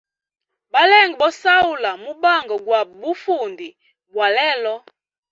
Balenge 0.73 1.15
bo 1.19 1.29
sahula 1.41 1.91
mubanga 2.03 2.55
gwa 2.65 2.81
bufundi 3.01 3.67
bwa 4.13 4.27
lelo. 4.35 4.75